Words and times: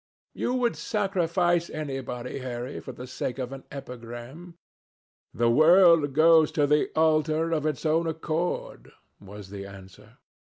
"You 0.33 0.55
would 0.55 0.75
sacrifice 0.75 1.69
anybody, 1.69 2.39
Harry, 2.39 2.79
for 2.79 2.91
the 2.91 3.05
sake 3.05 3.37
of 3.37 3.51
an 3.51 3.65
epigram." 3.71 4.57
"The 5.31 5.51
world 5.51 6.13
goes 6.13 6.51
to 6.53 6.65
the 6.65 6.89
altar 6.95 7.51
of 7.51 7.67
its 7.67 7.85
own 7.85 8.07
accord," 8.07 8.93
was 9.19 9.51
the 9.51 9.67
answer. 9.67 10.17